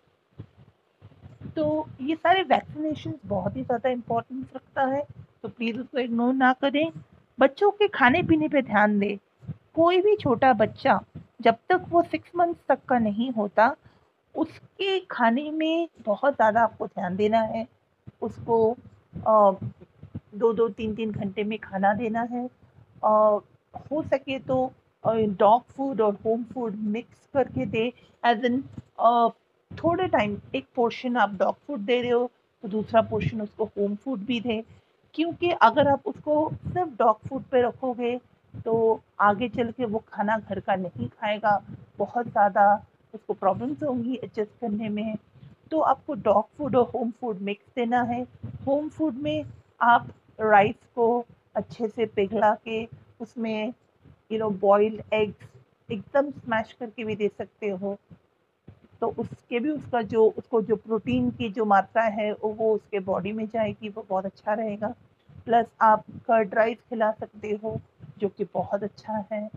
तो 1.56 1.88
ये 2.02 2.16
सारे 2.16 2.42
वैक्सीनेशन 2.44 3.14
बहुत 3.26 3.56
ही 3.56 3.64
ज़्यादा 3.64 3.90
इम्पोर्टेंस 3.90 4.46
रखता 4.56 4.84
है। 4.86 5.02
तो 5.44 5.50
प्लीज़ 5.50 5.80
उसको 5.80 6.00
इग्नोर 6.00 6.34
ना 6.34 6.52
करें। 6.62 6.92
बच्चों 7.40 7.72
के 7.72 7.88
खाने 7.90 8.22
पीने 8.24 8.48
पे 8.48 8.62
ध्यान 8.62 9.00
दें। 9.00 9.18
कोई 9.78 10.00
भी 10.02 10.16
छोटा 10.16 10.52
बच्चा 10.56 11.00
जब 11.44 11.56
तक 11.70 11.86
वो 11.90 12.02
सिक्स 12.04 12.32
मंथ्स 12.36 12.60
तक 12.70 12.80
का 12.90 12.98
नहीं 13.00 13.32
होता 13.32 13.76
उसके 14.36 15.00
खाने 15.12 15.50
में 15.52 15.88
बहुत 16.06 16.36
ज़्यादा 16.36 16.62
आपको 16.62 16.88
ध्यान 16.88 17.16
देना 17.16 17.40
है। 17.44 17.66
उसको 18.22 18.58
आ, 19.28 19.52
दो 20.36 20.52
दो 20.54 20.68
तीन 20.70 20.96
तीन 20.96 21.12
घंटे 21.12 21.44
में 21.44 21.58
खाना 21.60 21.94
देना 21.94 22.22
है। 22.32 22.48
और 23.04 23.42
हो 23.92 24.02
सके 24.04 24.40
तो 24.40 24.72
डॉग 25.04 25.64
फ़ूड 25.68 26.02
और 26.02 26.18
होम 26.26 26.44
फ़ूड 26.44 26.76
मिक्स 26.88 27.28
करके 27.34 27.66
दे। 27.68 27.86
एज 28.24 28.46
एन 28.46 28.62
थोड़े 29.72 30.08
टाइम 30.08 30.38
एक 30.56 30.66
पोर्शन 30.76 31.18
आप 31.18 31.34
डॉग 31.40 31.56
फ़ूड 31.68 31.80
दे 31.82 32.02
रहे 32.02 32.12
हो 32.12 32.30
तो 32.64 32.68
दूसरा 32.68 33.02
पोर्शन 33.10 33.42
उसको 33.42 33.66
होम 33.78 33.96
फ़ूड 33.96 34.26
भी 34.26 34.40
दे। 34.42 34.64
क्योंकि 35.16 35.52
अगर 35.52 35.88
आप 35.88 36.08
उसको 36.08 36.50
सिर्फ़ 36.54 36.90
डॉग 37.00 37.28
फ़ूड 37.28 37.44
पे 37.52 37.62
रखोगे 37.62 38.18
तो 38.66 39.02
आगे 39.20 39.50
चल 39.50 39.72
के 39.72 39.86
वो 39.86 40.04
खाना 40.08 40.38
घर 40.40 40.60
का 40.60 40.76
नहीं 40.76 41.08
खाएगा। 41.10 41.62
बहुत 41.98 42.28
ज़्यादा 42.28 42.74
उसको 43.14 43.34
प्रॉब्लम्स 43.34 43.84
होंगी 43.84 44.16
एडजस्ट 44.16 44.60
करने 44.62 44.90
में। 44.90 45.16
तो 45.72 45.80
आपको 45.82 46.14
डॉग 46.14 46.44
फ़ूड 46.58 46.76
और 46.76 46.92
होम 46.96 47.12
फ़ूड 47.12 47.40
मिक्स 47.42 47.66
देना 47.76 48.02
है। 48.02 48.22
होम 48.68 48.90
फ़ूड 48.90 49.16
में 49.16 49.46
आप 49.82 50.08
राइस 50.42 50.76
को 50.96 51.26
अच्छे 51.56 51.88
से 51.88 52.06
पिघला 52.06 52.54
के 52.66 52.88
उसमें 53.22 53.74
यू 54.32 54.40
नो 54.40 54.50
बॉइल्ड 54.60 55.02
एग्स 55.14 55.48
एकदम 55.90 56.32
स्मैश 56.32 56.74
करके 56.80 57.04
भी 57.04 57.16
दे 57.16 57.28
सकते 57.28 57.70
हो। 57.70 57.98
तो 59.02 59.08
उसके 59.20 59.60
भी 59.60 59.70
उसका 59.70 60.02
जो, 60.02 60.24
उसको 60.30 60.62
जो 60.62 60.76
प्रोटीन 60.76 61.30
की 61.32 61.50
जो 61.50 61.66
मात्रा 61.66 62.04
है, 62.04 62.32
वो 62.34 62.74
उसके 62.76 63.00
बॉडी 63.00 63.32
में 63.32 63.46
जाएगी, 63.46 63.90
वो 63.90 64.06
बहुत 64.10 64.26
अच्छा 64.26 64.54
रहेगा। 64.54 64.94
प्लस 65.46 65.66
आप 65.82 66.04
कर्ड 66.28 66.54
राइस 66.56 66.78
खिला 66.90 67.12
सकते 67.12 67.60
हो। 67.64 67.80
जो 68.18 68.30
कि 68.30 68.44
बहुत 68.54 68.84
अच्छा 68.84 69.24
है। 69.32 69.50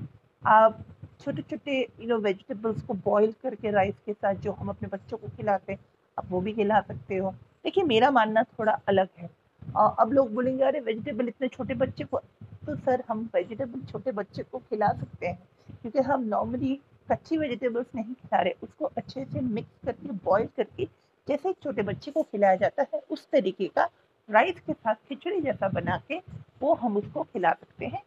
आप 0.43 0.79
छोटे 1.21 1.43
छोटे 1.43 1.81
यू 2.01 2.07
नो 2.09 2.19
वेजिटेबल्स 2.19 2.83
को 2.83 2.95
बॉईल 3.05 3.33
करके 3.43 3.71
राइस 3.71 3.95
के 4.07 4.13
साथ 4.13 4.35
जो 4.37 4.53
हम 4.53 4.69
अपने 4.69 4.89
बच्चों 4.89 5.17
को 5.19 5.29
खिलाते 5.29 5.73
हैं, 5.73 5.81
आप 6.19 6.27
वो 6.31 6.41
भी 6.41 6.53
खिला 6.53 6.81
सकते 6.81 7.17
हो। 7.17 7.31
देखिए, 7.65 7.85
मेरा 7.85 8.11
मानना 8.11 8.43
थोड़ा 8.43 8.73
अलग 8.89 9.09
है। 9.19 9.31
अब 9.75 10.13
लोग 10.13 10.33
बोलेंगे, 10.35 10.65
अरे 10.65 10.81
वेजिटेबल 10.81 11.29
इतने 11.29 11.49
छोटे 11.49 11.75
बच्चे 11.77 12.05
को 12.05 12.19
तो 12.67 12.75
सर, 12.77 13.03
हम 13.09 13.29
वेजिटेबल 13.35 13.81
छोटे 13.83 14.13
बच्चे 14.13 14.43
को 14.43 14.59
खिला 14.61 14.89
सकते 14.91 15.27
हैं, 15.27 15.39
क्योंकि 15.83 15.99
हम 16.01 16.25
नॉर्मली 16.25 16.79
कच्ची 17.09 17.37
वेजिटेबल्स 17.39 17.87
नहीं 17.95 18.15
खिला 18.15 18.41
रहे। 18.41 18.55
उसको 18.63 18.85
अच्छे 18.87 19.25
से 19.25 19.41
मिक्स 19.41 19.85
करके 19.85 20.13
बॉईल 20.25 20.47
करके, 20.57 20.85
जैसे 21.27 21.49
एक 21.51 21.57
छोटे 21.63 21.83
बच्चे 21.83 22.11
को 22.11 22.23
खिलाया 22.23 22.57
जाता 22.57 22.87
है, 22.95 23.01
उस 23.11 23.29
तरीके 23.33 23.69
का 23.69 23.89
राइस 24.29 24.61
के 24.61 24.73
साथ 24.73 24.95
खिचड़ी 25.09 25.41
जैसा 25.41 25.69
बना 25.71 25.97
के 26.09 26.19
वो 26.63 26.75
हम 26.75 26.97
उसको 26.97 27.23
खिला 27.25 27.53
सकते 27.53 27.87
हैं। 27.87 28.03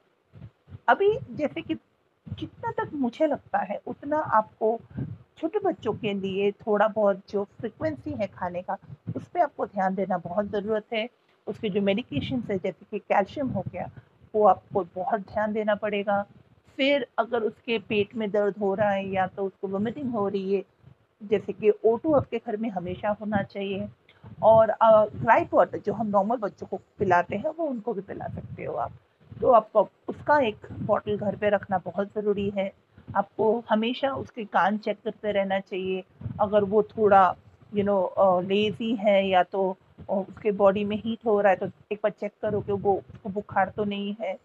अभी 0.88 1.18
जैसे 1.32 1.62
कि 1.62 1.76
जितना 2.28 2.72
तक 2.72 2.90
मुझे 2.94 3.28
लगता 3.28 3.60
है, 3.60 3.80
उतना 3.88 4.18
आपको 4.18 4.80
छोटे 5.38 5.60
बच्चों 5.60 5.94
के 5.94 6.14
लिए 6.14 6.52
थोड़ा 6.52 6.88
बहुत 6.88 7.22
जो 7.30 7.44
फ्रिक्वेंसी 7.60 8.12
है 8.12 8.28
खाने 8.28 8.62
का, 8.62 8.78
उस 9.16 9.28
पर 9.28 9.40
आपको 9.40 9.66
ध्यान 9.66 9.96
देना 9.96 10.18
बहुत 10.18 10.50
ज़रूरत 10.52 10.94
है। 10.94 11.08
उसके 11.48 11.70
जो 11.70 11.82
मेडिकेशन 11.82 12.44
है, 12.52 12.58
जैसे 12.58 12.86
कि 12.92 13.00
कैल्शियम 13.00 13.50
हो 13.50 13.64
गया, 13.72 13.90
वो 14.36 14.46
आपको 14.48 14.84
बहुत 14.96 15.22
ध्यान 15.22 15.54
देना 15.54 15.76
पड़ेगा। 15.76 16.22
फिर 16.78 17.08
अगर 17.20 17.44
उसके 17.44 17.78
पेट 17.80 18.16
में 18.16 18.30
दर्द 18.32 18.58
हो 18.58 18.74
रहा 18.74 18.92
है 18.92 19.08
या 19.10 19.28
तो 19.28 19.46
उसको 19.46 19.68
वोमिटिंग 19.68 20.12
हो 20.12 20.28
रही 20.28 20.56
है, 20.56 20.64
जैसे 21.22 21.54
कि 21.54 21.72
ओटो 21.86 22.14
आपके 22.14 22.38
घर 22.38 22.58
में 22.58 22.70
हमेशा 22.70 23.10
होना 23.22 23.42
चाहिए। 23.44 23.90
और 24.44 24.72
ड्राई 25.16 25.46
वाटर 25.54 25.80
जो 25.80 25.94
हम 25.94 26.08
नॉर्मल 26.08 26.38
बच्चों 26.38 26.68
को 26.68 26.78
पिलाते 27.00 27.36
हैं, 27.36 27.50
वो 27.50 27.66
उनको 27.66 27.94
भी 27.94 28.02
पिला 28.02 28.28
सकते 28.28 28.64
हो 28.64 28.76
आप। 28.76 28.92
तो 29.42 29.52
आपको 29.52 29.88
उसका 30.10 30.40
एक 30.42 30.68
बॉटल 30.84 31.18
घर 31.18 31.36
पे 31.36 31.50
रखना 31.50 31.78
बहुत 31.86 32.08
ज़रूरी 32.16 32.50
है। 32.58 32.72
आपको 33.16 33.48
हमेशा 33.70 34.12
उसके 34.16 34.44
कान 34.48 34.78
चेक 34.78 34.98
करते 35.04 35.32
रहना 35.32 35.60
चाहिए। 35.62 36.04
अगर 36.42 36.64
वो 36.66 36.84
थोड़ा 36.90 37.24
यू 37.72 37.84
नो 37.84 38.40
लेज़ी 38.44 38.94
है 38.96 39.28
या 39.28 39.44
तो 39.46 39.70
उसके 40.12 40.52
बॉडी 40.54 40.84
में 40.86 40.96
हीट 40.98 41.26
हो 41.26 41.40
रहा 41.42 41.52
है 41.52 41.58
तो 41.58 41.68
एक 41.92 42.00
बार 42.04 42.12
चेक 42.12 42.32
करो 42.42 42.62
कि 42.62 42.72
वो 42.74 42.94
उसको 42.96 43.30
बुखार 43.30 43.72
तो 43.78 43.84
नहीं 43.86 44.16
है। 44.22 44.38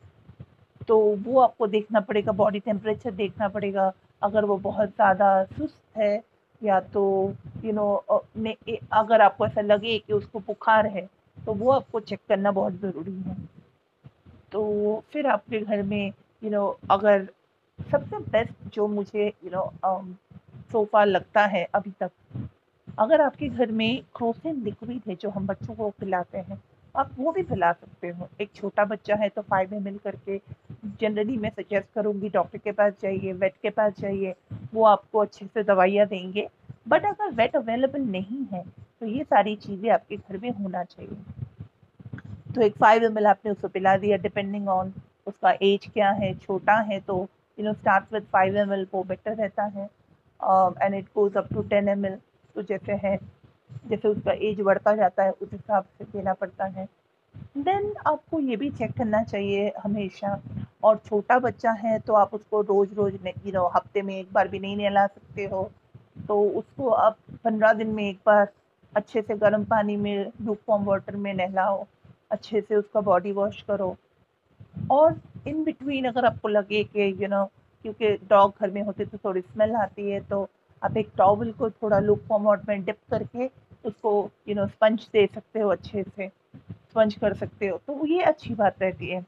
तो 0.89 0.99
वो 1.19 1.41
आपको 1.41 1.67
देखना 1.67 2.01
पड़ेगा 2.01 2.33
बॉडी 2.35 2.61
टेम्परेचर 2.61 3.11
देखना 3.13 3.49
पड़ेगा। 3.49 3.93
अगर 4.23 4.45
वो 4.45 4.57
बहुत 4.59 4.89
ज़्यादा 4.89 5.45
सुस्त 5.47 5.99
है 5.99 6.15
या 6.63 6.81
तो 6.93 7.03
यू 7.65 7.73
नो 7.73 7.93
अगर 8.93 9.21
आपको 9.21 9.47
ऐसा 9.47 9.61
लगे 9.61 9.99
कि 9.99 10.13
उसको 10.13 10.39
बुखार 10.41 10.87
है 10.89 11.09
तो 11.39 11.55
वो 11.55 11.71
आपको 11.73 12.01
चेक 12.01 12.21
करना 12.29 12.51
बहुत 12.53 12.81
ज़रूरी 12.81 13.21
है। 13.21 13.37
तो 14.53 15.03
फिर 15.13 15.27
आपके 15.27 15.61
घर 15.61 15.83
में 15.83 16.07
यू 16.07 16.13
you 16.43 16.53
नो 16.53 16.63
know, 16.63 16.91
अगर 16.91 17.29
सबसे 17.79 18.19
बेस्ट 18.31 18.75
जो 18.75 18.87
मुझे 18.89 19.27
यू 19.27 19.51
नो 19.51 19.71
सोफ़ा 20.73 21.05
लगता 21.05 21.45
है 21.47 21.65
अभी 21.75 21.91
तक 22.01 22.11
अगर 22.99 23.21
आपके 23.21 23.49
घर 23.49 23.71
में 23.73 24.03
क्रोसिन 24.17 24.63
लिक्विड 24.65 25.01
है 25.09 25.15
जो 25.15 25.31
हम 25.31 25.47
बच्चों 25.47 25.75
को 25.75 25.89
पिलाते 26.01 26.39
हैं 26.39 26.63
आप 26.95 27.11
वो 27.19 27.33
भी 27.33 27.43
पिला 27.43 27.73
सकते 27.73 28.09
हो। 28.09 28.29
एक 28.41 28.51
छोटा 28.55 28.85
बच्चा 28.85 29.15
है 29.17 29.29
तो 29.29 29.43
फाइव 29.43 29.75
एम 29.75 29.97
करके 30.05 30.39
जनरली 31.01 31.37
मैं 31.37 31.51
सजेस्ट 31.51 31.87
करूँगी 31.95 32.29
डॉक्टर 32.29 32.59
के 32.59 32.73
पास 32.73 32.93
जाइए 33.03 33.33
वेट 33.33 33.55
के 33.63 33.71
पास 33.71 34.01
जाइए 34.01 34.35
वो 34.75 34.85
आपको 34.87 35.19
अच्छे 35.19 35.47
से 35.47 35.63
दवाइयाँ 35.65 36.07
देंगे। 36.07 36.49
बट 36.89 37.05
अगर 37.07 37.31
वेट 37.35 37.57
अवेलेबल 37.57 38.01
नहीं 38.03 38.45
है 38.53 38.65
तो 39.01 39.07
ये 39.07 39.25
सारी 39.25 39.55
चीज़ें 39.57 39.91
आपके 39.91 40.17
घर 40.17 40.39
में 40.39 40.51
होना 40.53 40.85
चाहिए। 40.85 41.38
तो 42.49 42.61
एक 42.63 42.77
फाइव 42.81 43.05
एम 43.05 43.27
आपने 43.27 43.51
उसको 43.51 43.69
पिला 43.69 43.97
दिया 43.97 44.17
डिपेंडिंग 44.19 44.69
ऑन 44.69 44.93
उसका 45.27 45.51
एज 45.63 45.87
क्या 45.95 46.11
है, 46.11 46.33
छोटा 46.37 46.75
है 46.83 47.01
तो 47.01 47.17
you 47.59 47.65
know 47.65 47.73
start 47.75 48.13
with 48.13 48.27
five 48.33 48.57
M 48.59 48.73
वो 48.93 49.03
बेटर 49.05 49.35
रहता 49.37 49.65
है। 49.65 49.85
And 50.83 50.95
it 50.95 51.07
goes 51.15 51.37
up 51.37 51.53
to 51.53 51.63
ten 51.65 51.89
M 51.89 52.07
तो 52.07 52.63
जैसे 52.63 52.93
है, 53.03 53.17
जैसे 53.89 54.09
उसका 54.09 54.33
एज 54.33 54.61
बढ़ता 54.61 54.95
जाता 54.97 55.23
है, 55.23 55.31
उस 55.33 55.49
हिसाब 55.53 55.85
से 55.99 56.05
देना 56.07 56.33
पड़ता 56.35 56.65
है। 56.67 56.87
देन 57.59 57.93
आपको 58.07 58.39
ये 58.41 58.57
भी 58.57 58.71
चेक 58.71 58.93
करना 58.99 59.23
चाहिए 59.25 59.73
हमेशा, 59.83 60.41
और 60.85 60.97
छोटा 60.99 61.39
बच्चा 61.39 61.71
है 61.75 61.99
तो 62.01 62.15
आप 62.15 62.35
उसको 62.35 62.61
रोज़ 62.63 62.95
रोज़ 62.95 63.15
यू 63.27 63.53
नो 63.53 63.67
हफ़्ते 63.75 64.03
में 64.03 64.15
एक 64.17 64.33
बार 64.33 64.49
भी 64.49 64.59
नहीं 64.59 64.77
नहला 64.77 65.07
सकते 65.07 65.45
हो। 65.47 65.71
तो 66.29 66.43
उसको 66.51 66.89
आप 66.91 67.19
पंद्रह 67.45 67.73
दिन 67.75 67.89
में 67.91 68.03
एक 68.05 68.19
बार 68.27 68.49
अच्छे 68.93 69.23
से 69.23 69.35
गर्म 69.37 69.65
पानी 69.67 69.97
में 69.99 70.33
लूक 70.43 70.71
वाटर 70.71 71.17
में 71.17 71.33
नहलाओ। 71.35 71.87
अच्छे 72.31 72.61
से 72.61 72.77
उसका 72.77 73.01
बॉडी 73.01 73.33
वॉश 73.33 73.63
करो। 73.63 73.97
और 74.91 75.21
इन 75.49 75.63
बिटवीन 75.65 76.05
अगर 76.05 76.25
आपको 76.25 76.49
लगे 76.49 76.83
कि 76.85 77.11
यू 77.23 77.29
नो 77.29 77.45
क्योंकि 77.85 78.17
डॉग 78.29 78.55
घर 78.61 78.71
में 78.71 78.83
होते 78.83 79.05
तो 79.05 79.19
थोड़ी 79.19 79.41
स्मेल 79.41 79.75
आती 79.77 80.11
है 80.11 80.21
तो 80.21 80.49
आप 80.83 80.97
एक 80.97 81.11
टॉवल 81.17 81.53
को 81.53 81.71
थोड़ा 81.71 81.99
लुक 81.99 82.23
फॉर्मॉट 82.29 82.69
में 82.69 82.83
डिप 82.85 82.99
करके 83.11 83.47
उसको 83.85 84.13
यू 84.49 84.55
नो 84.55 84.67
स्पंज 84.67 85.09
दे 85.13 85.27
सकते 85.27 85.61
हो 85.61 85.69
अच्छे 85.69 86.03
से। 86.03 86.29
स्पंज 86.91 87.15
कर 87.15 87.35
सकते 87.35 87.69
हो। 87.69 87.77
तो 87.87 88.07
ये 88.07 88.23
अच्छी 88.23 88.55
बात 88.55 88.83
रहती 88.83 89.11
है। 89.11 89.25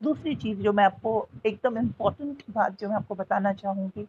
दूसरी 0.00 0.34
चीज़ 0.34 0.58
जो 0.58 0.72
मैं 0.72 0.84
आपको 0.84 1.26
एकदम 1.46 1.78
इम्पोर्टेंट 1.78 2.42
बात 2.50 2.78
जो 2.80 2.88
मैं 2.88 2.96
आपको 2.96 3.14
बताना 3.14 3.52
चाहूँगी 3.52 4.06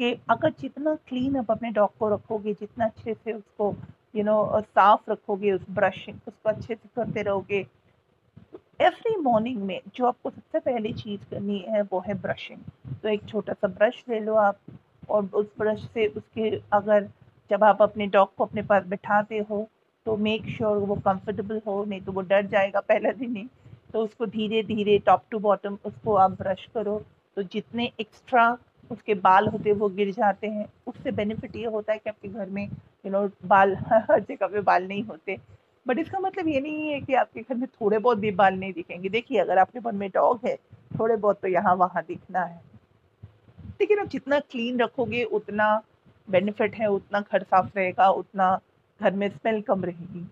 कि 0.00 0.12
अगर 0.30 0.50
जितना 0.60 0.94
क्लीन 1.08 1.36
आप 1.36 1.50
अपने 1.50 1.70
डॉग 1.70 1.96
को 1.98 2.08
रखोगे, 2.08 2.52
जितना 2.52 2.84
अच्छे 2.84 3.14
से 3.14 3.32
उसको 3.32 3.74
यू 4.16 4.24
नो 4.24 4.60
साफ़ 4.60 5.10
रखोगे 5.10 5.52
उस 5.52 5.64
ब्रशिंग 5.70 6.18
उसको 6.28 6.48
अच्छे 6.48 6.74
से 6.74 6.88
करते 6.96 7.22
रहोगे। 7.22 7.66
एवरी 8.80 9.16
मॉर्निंग 9.16 9.62
में 9.62 9.80
जो 9.96 10.06
आपको 10.06 10.30
सबसे 10.30 10.58
पहली 10.60 10.92
चीज़ 10.94 11.20
करनी 11.30 11.58
है, 11.68 11.82
वो 11.82 12.02
है 12.06 12.14
ब्रशिंग 12.14 12.60
तो 13.02 13.08
एक 13.08 13.24
छोटा 13.28 13.52
सा 13.52 13.68
ब्रश 13.68 14.02
ले 14.08 14.20
लो 14.20 14.34
आप 14.36 14.58
और 15.08 15.24
उस 15.34 15.46
ब्रश 15.58 15.80
से 15.94 16.06
उसके 16.08 16.50
अगर 16.72 17.08
जब 17.50 17.64
आप 17.64 17.82
अपने 17.82 18.06
डॉग 18.08 18.34
को 18.34 18.44
अपने 18.44 18.62
पास 18.62 18.86
बिठाते 18.86 19.38
हो 19.50 19.66
तो 20.06 20.16
मेक 20.16 20.44
श्योर 20.46 20.76
sure 20.76 20.88
वो 20.88 20.94
कंफर्टेबल 20.94 21.60
हो, 21.66 21.84
नहीं 21.84 22.00
तो 22.00 22.12
वो 22.12 22.20
डर 22.22 22.46
जाएगा 22.46 22.80
पहले 22.80 23.12
दिन 23.12 23.36
ही। 23.36 23.46
तो 23.92 24.00
उसको 24.00 24.26
धीरे 24.26 24.62
धीरे 24.62 24.98
टॉप 24.98 25.22
टू 25.30 25.38
बॉटम 25.38 25.78
उसको 25.84 26.14
आप 26.14 26.30
ब्रश 26.32 26.66
करो। 26.74 26.98
तो 27.36 27.42
जितने 27.44 27.90
एक्स्ट्रा 28.00 28.46
उसके 28.90 29.14
बाल 29.16 29.48
होते 29.48 29.70
हैं, 29.70 29.76
वो 29.76 29.88
गिर 29.88 30.12
जाते 30.12 30.46
हैं। 30.46 30.66
उससे 30.86 31.10
बेनिफिट 31.12 31.56
ये 31.56 31.66
होता 31.66 31.92
है 31.92 31.98
कि 31.98 32.10
आपके 32.10 32.28
घर 32.28 32.50
में 32.50 32.68
यू 33.06 33.12
नो 33.12 33.30
बाल, 33.44 33.76
हर 34.10 34.20
जगह 34.20 34.46
पे 34.46 34.60
बाल 34.60 34.88
नहीं 34.88 35.02
होते। 35.02 35.38
बट 35.86 35.98
इसका 35.98 36.18
मतलब 36.18 36.48
ये 36.48 36.60
नहीं 36.60 36.88
है 36.88 37.00
कि 37.00 37.14
आपके 37.14 37.40
घर 37.40 37.54
में 37.54 37.68
थोड़े 37.68 37.98
बहुत 37.98 38.18
भी 38.18 38.30
बाल 38.30 38.54
नहीं 38.54 38.72
दिखेंगे। 38.72 39.08
देखिए, 39.08 39.38
अगर 39.38 39.58
आपके 39.58 39.80
घर 39.80 39.92
में 39.92 40.10
डॉग 40.10 40.40
है, 40.46 40.56
थोड़े 40.98 41.16
बहुत 41.16 41.40
तो 41.40 41.48
यहाँ 41.48 41.74
वहाँ 41.74 42.02
दिखना 42.08 42.40
है। 42.40 42.60
लेकिन 43.80 43.98
आप 43.98 44.06
जितना 44.06 44.38
क्लीन 44.38 44.80
रखोगे, 44.80 45.24
उतना 45.24 45.82
बेनिफिट 46.30 46.74
है, 46.74 46.86
उतना 46.86 47.20
घर 47.20 47.42
साफ़ 47.42 47.70
रहेगा, 47.76 48.10
उतना 48.10 48.60
घर 49.00 49.12
में 49.12 49.28
स्मेल 49.28 49.62
कम 49.62 49.84
रहेगी। 49.84 50.30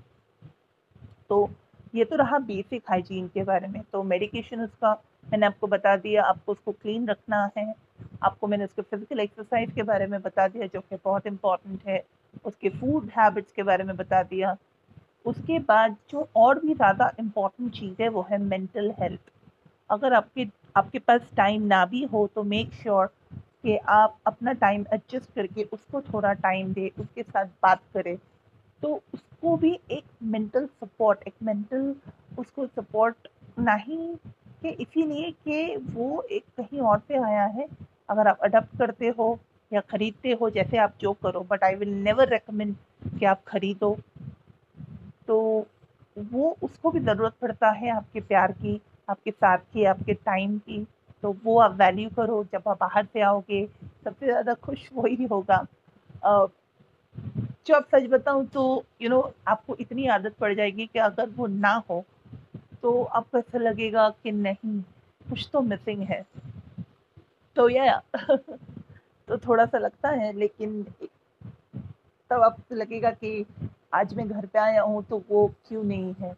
तो 1.29 1.51
ये 1.95 2.05
तो 2.05 2.17
रहा 2.17 2.39
बेसिक 2.39 2.83
हाइजीन 2.89 3.29
के 3.29 3.45
बारे 3.45 3.69
में। 3.69 3.83
तो 3.93 4.03
मेडिकेशन 4.03 4.61
उसका 4.61 5.03
मैंने 5.33 5.47
आपको 5.47 5.67
बता 5.67 5.97
दिया, 5.97 6.23
आपको 6.23 6.53
उसको 6.53 6.73
क्लीन 6.73 7.09
रखना 7.09 7.51
है। 7.59 7.75
आपको 8.23 8.47
मैंने 8.47 8.65
उसके 8.65 8.83
फ़िज़िकल 8.83 9.21
एक्सरसाइज 9.21 9.73
के 9.73 9.83
बारे 9.83 10.07
में 10.07 10.23
बता 10.23 10.49
दिया, 10.49 10.67
जो 10.67 10.81
कि 10.81 10.97
बहुत 11.05 11.27
इंपॉर्टेंट 11.27 11.81
है। 11.87 12.03
उसके 12.45 12.69
फ़ूड 12.71 13.11
हैबिट्स 13.11 13.53
के 13.53 13.63
बारे 13.63 13.85
में 13.85 13.97
बता 13.97 14.23
दिया। 14.23 14.57
उसके 15.27 15.59
बाद 15.59 15.97
जो 16.11 16.29
और 16.37 16.59
भी 16.59 16.75
ज़्यादा 16.75 17.11
इंपॉर्टेंट 17.21 17.73
चीज़ 17.73 18.03
है, 18.03 18.09
वो 18.09 18.27
है 18.31 18.39
मेंटल 18.41 18.93
हेल्थ 19.01 19.31
अगर 19.91 20.13
आपके 20.13 20.47
आपके 20.77 20.99
पास 20.99 21.31
टाइम 21.37 21.63
ना 21.63 21.85
भी 21.87 22.03
हो 22.05 22.27
तो 22.35 22.43
मेक 22.45 22.73
श्योर 22.75 23.07
sure 23.07 23.43
कि 23.63 23.77
आप 23.89 24.17
अपना 24.27 24.53
टाइम 24.53 24.85
एडजस्ट 24.93 25.35
करके 25.35 25.63
उसको 25.63 26.01
थोड़ा 26.03 26.33
टाइम 26.35 26.73
दे, 26.73 26.91
उसके 27.01 27.23
साथ 27.23 27.47
बात 27.63 27.81
करें। 27.95 28.17
तो 28.83 28.95
उसको 29.15 29.57
भी 29.57 29.79
एक 29.91 30.05
मेंटल 30.23 30.67
सपोर्ट 30.67 31.27
एक 31.29 31.35
मेंटल 31.43 31.95
उसको 32.39 32.67
सपोर्ट 32.67 33.29
नहीं 33.59 34.15
कि 34.63 34.69
इसीलिए 34.83 35.31
कि 35.45 35.77
वो 35.91 36.21
एक 36.31 36.45
कहीं 36.59 36.81
और 36.83 36.99
से 37.09 37.23
आया 37.25 37.45
है। 37.57 37.67
अगर 38.11 38.29
आप 38.29 38.39
अडप्ट 38.45 38.79
करते 38.79 39.09
हो 39.19 39.39
या 39.75 39.81
ख़रीदते 39.81 40.33
हो 40.33 40.51
जैसे 40.51 40.79
आप 40.79 40.95
जो 41.01 41.13
करो 41.13 41.41
but 41.41 41.65
I 41.65 41.75
will 41.75 41.95
never 41.95 42.29
recommend 42.29 42.75
कि 43.19 43.25
आप 43.27 43.43
ख़रीदो। 43.49 43.97
तो 45.27 45.67
वो 46.19 46.57
उसको 46.63 46.91
भी 46.91 47.01
ज़रूरत 47.01 47.33
पड़ता 47.41 47.71
है 47.71 47.91
आपके 47.91 48.21
प्यार 48.21 48.53
की 48.53 48.81
आपके 49.09 49.31
साथ 49.31 49.59
की 49.73 49.85
आपके 49.85 50.15
टाइम 50.15 50.59
की। 50.59 50.87
तो 51.23 51.37
वो 51.45 51.59
आप 51.61 51.75
वैल्यू 51.75 52.09
करो 52.11 52.45
जब 52.45 52.69
आप 52.69 52.79
बाहर 52.81 53.05
से 53.05 53.21
आओगे 53.21 53.67
सबसे 54.05 54.27
ज़्यादा 54.27 54.55
खुश 54.55 54.89
वही 54.95 55.25
होगा। 55.25 55.67
जो 57.67 57.75
आप 57.75 57.89
सच 57.95 58.09
बताऊँ 58.11 58.47
तो 58.47 58.63
यू 59.03 59.09
you 59.09 59.11
नो 59.11 59.21
know, 59.23 59.33
आपको 59.49 59.77
इतनी 59.81 60.07
आदत 60.07 60.35
पड़ 60.41 60.55
जाएगी 60.55 60.87
कि 60.87 60.99
अगर 60.99 61.29
वो 61.29 61.47
ना 61.47 61.75
हो 61.91 62.05
तो 62.83 63.03
आपको 63.05 63.39
ऐसा 63.39 63.59
लगेगा 63.59 64.09
कि 64.23 64.33
नहीं 64.33 64.81
कुछ 65.29 65.49
तो 65.53 65.61
मिसिंग 65.61 66.03
है। 66.03 66.25
तो 67.57 67.69
या 67.69 68.03
तो 69.29 69.37
थोड़ा 69.39 69.65
सा 69.67 69.79
लगता 69.79 70.09
है, 70.11 70.33
लेकिन 70.33 70.83
तब 72.31 72.43
आपको 72.43 72.75
लगेगा 72.75 73.11
कि 73.13 73.45
आज 73.95 74.15
मैं 74.15 74.29
घर 74.29 74.47
पे 74.47 74.59
आया 74.59 74.83
हूँ 74.83 75.03
तो 75.05 75.23
वो 75.31 75.47
क्यों 75.69 75.83
नहीं 75.85 76.15
है। 76.21 76.35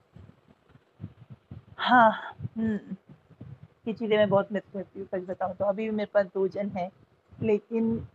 हाँ 1.78 2.10
हम्म 2.56 2.96
ये 3.86 3.92
चीज़ें 3.92 4.16
मैं 4.16 4.28
बहुत 4.28 4.52
मिस 4.52 4.62
करती 4.72 5.00
हूँ, 5.00 5.06
सच 5.06 5.26
बताऊँ 5.28 5.54
तो। 5.56 5.64
अभी 5.64 5.84
भी 5.84 5.90
मेरे 5.90 6.10
पास 6.14 6.26
दो 6.34 6.46
जन 6.48 6.68
हैं, 6.68 6.90
लेकिन 7.32 8.06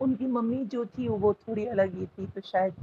उनकी 0.00 0.26
मम्मी 0.26 0.64
जो 0.66 0.84
थी 0.86 1.08
वो 1.08 1.32
थोड़ी 1.38 1.66
अलग 1.66 1.94
ही 1.94 2.06
थी 2.08 2.26
तो 2.26 2.40
शायद 2.40 2.74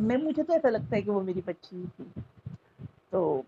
मैं, 0.00 0.16
मुझे 0.16 0.42
तो 0.42 0.52
ऐसा 0.54 0.68
लगता 0.68 0.96
है 0.96 1.02
कि 1.02 1.10
वो 1.10 1.20
मेरी 1.22 1.40
बच्ची 1.40 1.76
ही 1.76 1.86
थी। 1.86 2.22
तो 3.12 3.44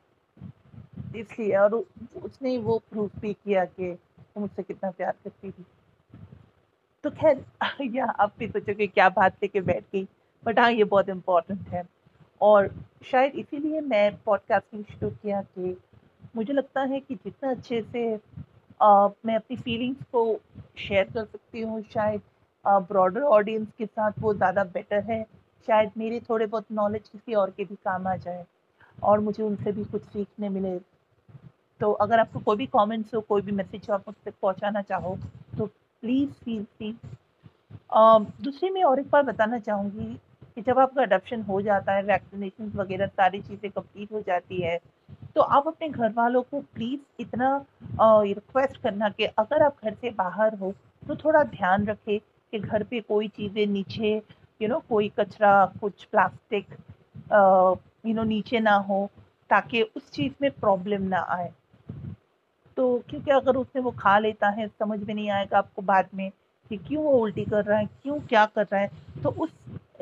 इसलिए, 1.17 1.57
और 1.57 1.75
उसने 2.23 2.57
वो 2.59 2.79
प्रूफ 2.91 3.17
भी 3.19 3.33
किया 3.35 3.65
कि 3.65 3.91
वो 3.91 4.41
मुझसे 4.41 4.63
कितना 4.63 4.91
प्यार 4.91 5.15
करती 5.25 5.51
थी। 5.51 5.65
तो 7.05 7.11
खैर 7.11 7.45
या 7.95 8.05
आप 8.21 8.35
भी 8.39 8.47
सोचोगे 8.49 8.87
क्या 8.87 9.09
बात 9.09 9.37
लेके 9.43 9.61
बैठ 9.61 9.85
गई। 9.93 10.07
बट 10.43 10.59
हाँ 10.59 10.71
ये 10.73 10.85
बहुत 10.85 11.09
इम्पोर्टेंट 11.09 11.69
है। 11.69 11.85
और 12.41 12.69
शायद 13.05 13.35
इसीलिए 13.35 13.81
मैं 13.81 14.17
पॉडकास्टिंग 14.25 14.85
शुरू 14.85 15.11
किया 15.13 15.43
कि 15.43 15.77
मुझे 16.37 16.53
लगता 16.53 16.83
है 16.83 17.01
कि 17.01 17.15
जितना 17.15 17.51
अच्छे 17.51 17.81
से 17.83 18.15
आ, 18.81 19.09
मैं 19.27 19.35
अपनी 19.37 19.57
फीलिंग्स 19.57 20.05
को 20.13 20.25
शेयर 20.79 21.05
कर 21.05 21.25
सकती 21.25 21.61
हूँ 21.61 21.83
शायद 21.95 22.21
ब्रॉडर 22.65 23.23
ऑडियंस 23.23 23.69
के 23.79 23.87
साथ 23.87 24.13
वो 24.19 24.35
ज़्यादा 24.35 24.65
बेटर 24.65 25.01
है। 25.11 25.23
शायद 25.69 25.91
मेरे 25.97 26.21
थोड़े 26.21 26.47
बहुत 26.47 26.67
नॉलेज 26.73 27.09
किसी 27.09 27.35
और 27.35 27.51
के 27.51 27.65
भी 27.65 27.75
काम 27.85 28.07
आ 28.07 28.15
जाए 28.17 28.45
और 29.03 29.21
मुझे 29.21 29.43
उनसे 29.43 29.73
भी 29.73 29.85
कुछ 29.85 30.03
सीखने 30.05 30.49
मिले। 30.49 30.79
तो 31.81 31.91
अगर 32.03 32.19
आपको 32.19 32.41
कोई 32.41 32.57
भी 32.57 32.67
कमेंट्स 32.67 33.15
हो 33.15 33.21
कोई 33.21 33.43
भी 33.43 33.53
मैसेज 33.53 33.87
हो 33.89 33.95
आप 33.95 34.05
मुझसे 34.09 34.31
पहुँचाना 34.33 34.83
चाहो 34.83 35.17
प्लीज़ 36.03 36.31
फील 36.45 36.65
फ्री 36.79 36.95
दूसरी 38.45 38.71
मैं 38.71 38.83
और 38.85 39.01
एक 39.01 39.11
बार 39.11 39.23
बताना 39.23 39.59
चाहूँगी 39.59 40.15
कि 40.55 40.63
जब 40.63 40.79
आपका 40.79 41.03
अडप्शन 41.03 41.43
हो 41.43 41.61
जाता 41.63 41.93
है 41.93 42.03
वैक्सीनेशन 42.03 42.73
वगैरह 42.77 43.07
सारी 43.07 43.41
चीज़ें 43.41 43.71
कंप्लीट 43.71 44.13
हो 44.13 44.21
जाती 44.27 44.61
है 44.63 44.79
तो 45.35 45.41
आप 45.41 45.67
अपने 45.69 45.89
घर 45.89 46.13
वालों 46.13 46.43
को 46.43 46.61
प्लीज़ 46.75 47.23
इतना 47.23 47.55
रिक्वेस्ट 48.01 48.77
करना 48.83 49.09
कि 49.09 49.25
अगर 49.39 49.63
आप 49.63 49.77
घर 49.85 49.95
से 49.95 50.11
बाहर 50.19 50.55
हो 50.59 50.73
तो 51.09 51.17
थोड़ा 51.17 51.43
ध्यान 51.45 51.87
रखें 51.87 52.19
कि 52.19 52.59
घर 52.59 52.83
पे 52.85 53.01
कोई 53.01 53.29
चीज़ें 53.37 53.67
नीचे 53.67 54.15
यू 54.61 54.69
नो 54.69 54.79
कोई 54.89 55.09
कचरा, 55.19 55.65
कुछ 55.81 56.05
प्लास्टिक 56.05 56.67
यू 58.07 58.15
नो 58.15 58.23
नीचे 58.25 58.61
ना 58.61 58.75
हो, 58.89 59.09
ताकि 59.51 59.83
उस 59.83 60.11
चीज़ 60.11 60.33
में 60.43 60.51
प्रॉब्लम 60.51 61.03
ना 61.09 61.21
आए। 61.31 61.53
तो 62.83 62.97
क्योंकि 63.11 63.31
अगर 63.31 63.57
उसने 63.57 63.81
वो 63.83 63.91
खा 63.99 64.19
लेता 64.19 64.49
है, 64.51 64.67
समझ 64.69 64.99
में 65.01 65.15
नहीं 65.15 65.29
आएगा 65.31 65.59
आपको 65.59 65.83
बाद 65.83 66.09
में 66.15 66.31
कि 66.71 66.77
क्यों 66.79 67.03
वो 67.05 67.11
उल्टी 67.19 67.45
कर 67.45 67.65
रहा 67.65 67.79
है, 67.79 67.87
क्यों 68.03 68.19
क्या 68.21 68.45
कर 68.47 68.63
रहा 68.63 68.81
है 68.81 69.23
तो 69.23 69.31
उस 69.43 69.51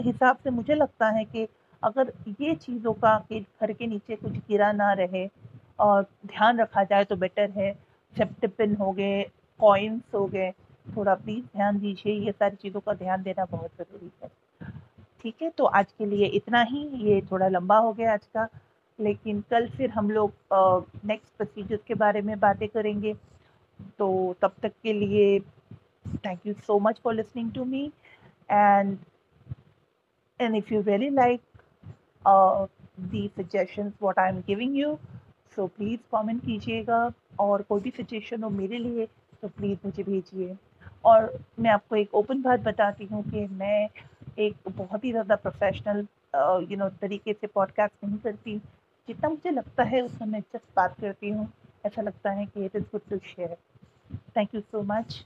हिसाब 0.00 0.36
से 0.36 0.50
मुझे 0.50 0.74
लगता 0.74 1.08
है 1.08 1.24
कि 1.24 1.46
अगर 1.82 2.12
ये 2.40 2.54
चीज़ों 2.54 2.92
का 2.94 3.16
कि 3.28 3.40
घर 3.40 3.72
के 3.72 3.86
नीचे 3.86 4.16
कुछ 4.16 4.36
गिरा 4.38 4.70
ना 4.72 4.92
रहे 4.92 5.26
और 5.78 6.02
ध्यान 6.26 6.60
रखा 6.60 6.84
जाए 6.84 7.04
तो 7.04 7.16
बेटर 7.16 7.50
है। 7.50 7.72
सेप्टिपिन 8.12 8.74
हो 8.76 8.90
गए 8.92 9.22
कॉइन्स 9.60 10.14
हो 10.14 10.24
गए, 10.26 10.50
थोड़ा 10.86 11.14
प्लीज़ 11.16 11.44
ध्यान 11.46 11.78
दीजिए, 11.80 12.14
ये 12.16 12.32
सारी 12.32 12.56
चीज़ों 12.56 12.80
का 12.80 12.94
ध्यान 12.94 13.22
देना 13.22 13.44
बहुत 13.46 13.70
ज़रूरी 13.78 14.10
है। 14.22 14.30
ठीक 15.22 15.42
है 15.42 15.50
तो 15.50 15.64
आज 15.66 15.92
के 15.92 16.06
लिए 16.06 16.26
इतना 16.26 16.62
ही, 16.62 16.86
ये 17.04 17.20
थोड़ा 17.32 17.48
लंबा 17.48 17.78
हो 17.78 17.92
गया 17.92 18.12
आज 18.12 18.26
का। 18.26 18.48
लेकिन 19.00 19.40
कल 19.50 19.68
फिर 19.68 19.90
हम 19.90 20.10
लोग 20.10 20.32
नेक्स्ट 21.06 21.36
प्रोसीजर्स 21.36 21.80
के 21.86 21.94
बारे 21.96 22.22
में 22.22 22.38
बातें 22.40 22.68
करेंगे। 22.68 23.14
तो 23.98 24.36
तब 24.42 24.54
तक 24.62 24.72
के 24.82 24.92
लिए 24.92 25.38
thank 26.26 26.46
you 26.46 26.54
so 26.56 26.78
much 26.78 27.00
for 27.04 27.14
listening 27.14 27.52
to 27.52 27.64
me 27.64 27.84
and 28.48 28.96
and 30.40 30.56
if 30.56 30.72
you 30.74 30.80
really 30.82 31.08
like 31.10 31.40
the 33.02 33.26
suggestions 33.38 33.92
what 34.02 34.18
I 34.18 34.28
am 34.28 34.40
giving 34.46 34.76
you 34.76 34.96
so 35.56 35.66
please 35.66 36.00
comment 36.12 36.44
कीजिएगा 36.44 37.10
और 37.40 37.62
कोई 37.62 37.80
भी 37.80 37.90
सजेशन 37.92 38.42
हो 38.42 38.50
मेरे 38.50 38.78
लिए 38.78 39.06
तो 39.42 39.48
प्लीज़ 39.48 39.78
मुझे 39.84 40.02
भेजिए। 40.02 40.56
और 41.04 41.38
मैं 41.60 41.70
आपको 41.70 41.96
एक 41.96 42.14
ओपन 42.14 42.42
बात 42.42 42.60
बताती 42.60 43.04
हूँ 43.06 43.22
कि 43.30 43.46
मैं 43.50 43.88
एक 44.38 44.56
बहुत 44.68 45.04
ही 45.04 45.10
ज़्यादा 45.10 45.36
प्रोफेशनल 45.36 46.06
यू 46.70 46.76
नो 46.78 46.88
तरीके 47.00 47.32
से 47.32 47.46
पॉडकास्ट 47.46 48.04
नहीं 48.04 48.18
करती। 48.18 48.60
जितना 49.08 49.28
मुझे 49.28 49.50
लगता 49.50 49.84
है 49.84 50.00
उतना 50.02 50.26
मैं 50.26 50.40
जस्ट 50.40 50.64
बात 50.76 51.00
करती 51.00 51.30
हूँ। 51.30 51.48
ऐसा 51.86 52.02
लगता 52.02 52.30
है 52.30 52.46
कि 52.46 52.64
it 52.64 52.76
is 52.76 52.84
good 52.84 53.08
to 53.10 53.18
share 53.18 53.56
thank 54.36 54.54
you 54.54 54.60
so 54.60 54.82
much 54.82 55.24